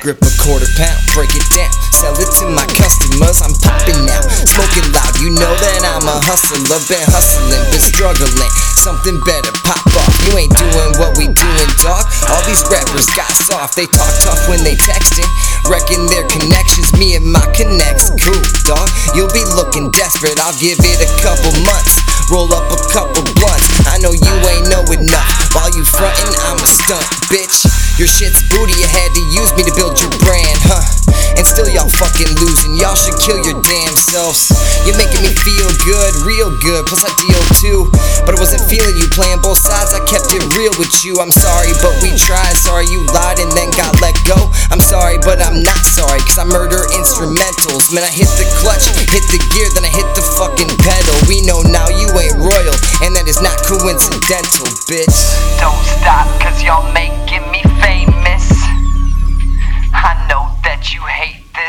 grip 0.00 0.22
a 0.22 0.32
quarter 0.38 0.68
pound, 0.78 0.98
break 1.14 1.30
it 1.34 1.42
down, 1.54 1.70
sell 1.90 2.14
it 2.14 2.30
to 2.38 2.46
my 2.54 2.66
customers. 2.78 3.42
I'm 3.42 3.54
popping 3.58 3.98
now, 4.06 4.22
smoking 4.46 4.86
loud. 4.94 5.14
You 5.18 5.34
know 5.34 5.50
that 5.50 5.82
I'm 5.82 6.06
a 6.06 6.16
hustler, 6.22 6.78
been 6.86 7.02
hustling, 7.10 7.62
been 7.74 7.82
struggling. 7.82 8.50
Something 8.78 9.18
better 9.26 9.50
pop 9.66 9.82
off. 9.98 10.12
You 10.26 10.38
ain't 10.38 10.54
doing 10.54 10.92
what 11.02 11.18
we 11.18 11.26
doing, 11.28 11.70
dog. 11.82 12.06
All 12.30 12.42
these 12.46 12.62
rappers 12.70 13.10
got 13.18 13.28
soft, 13.34 13.74
they 13.74 13.90
talk 13.90 14.12
tough 14.22 14.46
when 14.46 14.62
they 14.62 14.78
texting, 14.78 15.26
wrecking 15.66 16.06
their 16.06 16.24
connections. 16.30 16.94
Me 16.94 17.18
and 17.18 17.26
my 17.26 17.42
connects, 17.52 18.14
cool, 18.22 18.42
dog. 18.64 18.86
You'll 19.18 19.32
be 19.34 19.44
looking 19.58 19.90
desperate. 19.90 20.38
I'll 20.40 20.56
give 20.62 20.78
it 20.78 20.98
a 21.02 21.10
couple 21.20 21.50
months. 21.66 21.98
Roll 22.30 22.48
up 22.54 22.70
a 22.70 22.80
couple 22.92 23.24
blunts. 23.36 23.66
I 23.88 23.98
know 23.98 24.14
you 24.14 24.34
ain't 24.46 24.68
know 24.70 24.84
enough. 24.94 25.28
While 25.52 25.72
you 25.74 25.84
frontin', 25.84 26.34
I'm 26.46 26.60
a 26.60 26.68
stunt, 26.68 27.04
bitch. 27.28 27.67
Your 27.98 28.06
shit's 28.06 28.46
booty, 28.46 28.78
you 28.78 28.86
had 28.86 29.10
to 29.10 29.22
use 29.26 29.50
me 29.58 29.66
to 29.66 29.74
build 29.74 29.98
your 29.98 30.14
brand, 30.22 30.58
huh? 30.70 30.86
And 31.34 31.42
still 31.42 31.66
y'all 31.66 31.90
fucking 31.90 32.30
losing. 32.38 32.78
Y'all 32.78 32.94
should 32.94 33.18
kill 33.18 33.42
your 33.42 33.58
damn 33.58 33.94
selves. 33.98 34.54
You're 34.86 34.94
making 34.94 35.26
me 35.26 35.34
feel 35.34 35.66
good, 35.82 36.14
real 36.22 36.54
good. 36.62 36.86
Plus 36.86 37.02
I 37.02 37.10
deal 37.18 37.42
too. 37.58 37.80
But 38.22 38.34
I 38.34 38.38
wasn't 38.38 38.62
feeling 38.70 38.94
you 38.94 39.10
playing 39.10 39.42
both 39.42 39.58
sides. 39.58 39.98
I 39.98 40.02
kept 40.06 40.30
it 40.30 40.46
real 40.54 40.70
with 40.78 40.94
you. 41.02 41.18
I'm 41.18 41.34
sorry, 41.34 41.74
but 41.82 41.90
we 41.98 42.14
tried. 42.14 42.54
Sorry 42.54 42.86
you 42.86 43.02
lied 43.10 43.42
and 43.42 43.50
then 43.58 43.74
got 43.74 43.98
let 43.98 44.14
go. 44.22 44.46
I'm 44.70 44.78
sorry, 44.78 45.18
but 45.18 45.42
I'm 45.42 45.58
not 45.66 45.82
sorry. 45.82 46.22
Cause 46.22 46.38
I 46.38 46.46
murder 46.46 46.86
instrumentals. 46.94 47.90
Man, 47.90 48.06
I 48.06 48.10
hit 48.14 48.30
the 48.38 48.46
clutch, 48.62 48.86
hit 48.94 49.26
the 49.26 49.42
gear, 49.50 49.66
then 49.74 49.82
I 49.82 49.90
hit 49.90 50.06
the 50.14 50.22
fucking 50.38 50.70
pedal. 50.86 51.18
We 51.26 51.42
know 51.42 51.66
now 51.66 51.90
you 51.90 52.06
ain't 52.14 52.38
royal. 52.38 52.78
And 53.02 53.18
that 53.18 53.26
is 53.26 53.42
not 53.42 53.58
coincidental, 53.66 54.70
bitch. 54.86 55.18
Don't 55.58 55.82
stop, 55.98 56.27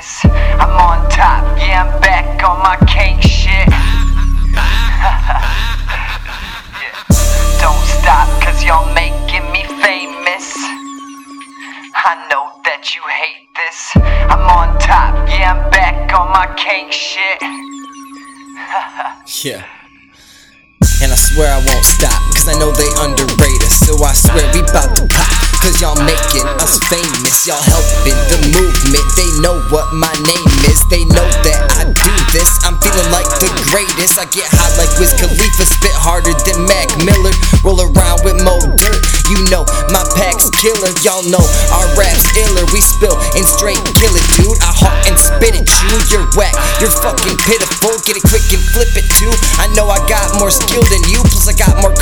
hate. 0.10 0.26
I'm 0.60 0.72
on 0.72 1.08
top, 1.10 1.58
yeah, 1.58 1.86
I'm 1.86 2.02
back 2.02 2.44
on 2.44 2.60
my 2.60 2.76
king 2.88 3.20
shit. 3.22 3.70
Don't 7.62 7.86
stop, 7.86 8.28
cause 8.42 8.64
y'all 8.64 8.92
making 8.94 9.52
me 9.52 9.64
famous. 9.84 10.56
I 11.96 12.28
know 12.32 12.52
that 12.66 12.96
you 12.96 13.02
hate 13.06 13.50
this. 13.56 13.92
I'm 14.30 14.48
on 14.50 14.80
top, 14.80 15.28
yeah, 15.30 15.54
I'm 15.54 15.70
back 15.72 16.12
on 16.14 16.32
my 16.32 16.48
king 16.56 16.90
shit. 16.92 17.42
Yeah. 19.44 19.66
And 21.02 21.12
I 21.12 21.16
swear 21.16 21.52
I 21.54 21.58
won't 21.64 21.86
stop, 21.86 22.20
cause 22.34 22.48
I 22.48 22.54
know 22.60 22.72
they 22.72 22.90
underrate 23.00 23.64
us. 23.64 23.80
So 23.88 24.04
I 24.04 24.14
swear 24.14 24.52
we 24.54 24.62
bout 24.74 24.96
to 24.98 25.08
pop, 25.08 25.32
cause 25.60 25.80
y'all 25.84 25.98
making 26.08 26.48
us 26.64 26.80
famous. 26.88 27.48
Y'all 27.48 27.62
helping 27.62 28.18
the 28.32 28.40
movement. 28.56 29.06
They 29.16 29.30
know 29.44 29.60
what 29.70 29.92
my 29.94 30.12
name 30.24 30.52
is, 30.72 30.80
they 30.88 31.04
know 31.06 31.28
that 31.44 31.60
I 31.76 31.92
do 31.92 32.14
this. 32.32 32.50
I'm 32.64 32.80
feeling 32.80 33.10
like 33.12 33.28
the 33.44 33.52
greatest. 33.68 34.20
I 34.20 34.26
get 34.32 34.48
hot 34.48 34.72
like 34.80 34.92
Wiz 34.98 35.12
Khalifa, 35.20 35.66
spit 35.68 35.96
harder 35.96 36.34
than 36.48 36.64
Mac 36.66 36.88
Miller. 37.04 37.36
Roll 37.64 37.84
around 37.84 38.24
with 38.24 38.40
more 38.44 38.64
dirt. 38.80 39.04
You 39.30 39.38
know 39.52 39.68
my 39.92 40.02
pack's 40.16 40.50
killer. 40.58 40.90
Y'all 41.04 41.24
know 41.28 41.44
our 41.76 41.88
rap's 42.00 42.26
iller. 42.40 42.66
We 42.72 42.80
spill 42.82 43.14
and 43.36 43.46
straight 43.46 43.80
kill 44.00 44.16
it, 44.16 44.26
dude. 44.40 44.58
I 44.64 44.72
hawk 44.72 44.98
and 45.06 45.20
spit 45.20 45.54
at 45.60 45.68
you. 45.68 45.96
You're 46.10 46.28
whack, 46.40 46.56
you're 46.80 46.94
fucking 47.04 47.38
pitiful. 47.46 47.94
Get 48.08 48.18
it 48.18 48.26
quick 48.26 48.48
and 48.56 48.64
flip 48.72 48.92
it 48.96 49.08
too. 49.20 49.32
I 49.60 49.68
know 49.76 49.92
I 49.92 50.00
got 50.08 50.34
more 50.40 50.50
skill 50.50 50.82
than 50.88 51.04
you. 51.12 51.22
Plus 51.28 51.52
I 51.52 51.54
got 51.54 51.78
more 51.84 51.94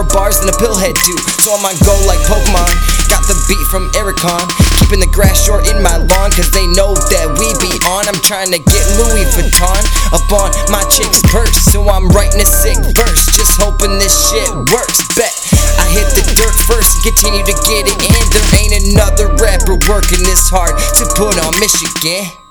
more 0.00 0.08
bars 0.16 0.40
than 0.40 0.48
a 0.48 0.56
pillhead 0.56 0.96
do. 1.04 1.16
So 1.44 1.52
I'm 1.52 1.64
on 1.68 1.76
go 1.84 1.92
like 2.08 2.20
Pokemon. 2.24 2.72
Got 3.12 3.20
the 3.28 3.36
beat 3.44 3.60
from 3.68 3.92
Ericon. 3.92 4.48
Keeping 4.80 5.04
the 5.04 5.10
grass 5.12 5.44
short 5.44 5.68
in 5.68 5.82
my 5.84 6.00
lawn, 6.00 6.32
cause 6.32 6.48
they 6.56 6.64
know 6.72 6.96
that 7.12 7.28
we 7.36 7.52
be 7.60 7.72
on. 7.92 8.08
I'm 8.08 8.16
trying 8.24 8.48
to 8.56 8.60
get 8.60 8.84
Louis 8.96 9.28
Vuitton 9.36 9.82
up 10.14 10.24
on 10.32 10.48
my 10.72 10.80
chick's 10.88 11.20
purse. 11.28 11.52
So 11.68 11.84
I'm 11.84 12.08
writing 12.16 12.40
a 12.40 12.48
sick 12.48 12.80
verse, 12.96 13.28
just 13.36 13.60
hoping 13.60 14.00
this 14.00 14.14
shit 14.32 14.48
works. 14.72 15.04
Bet 15.12 15.34
I 15.76 15.84
hit 15.92 16.08
the 16.16 16.24
dirt 16.32 16.56
first 16.64 16.96
and 16.96 17.12
continue 17.12 17.44
to 17.44 17.56
get 17.68 17.84
it 17.84 17.98
in. 18.00 18.24
There 18.32 18.48
ain't 18.56 18.74
another 18.88 19.28
rapper 19.36 19.76
working 19.90 20.24
this 20.24 20.48
hard 20.48 20.72
to 20.96 21.04
put 21.12 21.36
on 21.44 21.52
Michigan. 21.60 22.49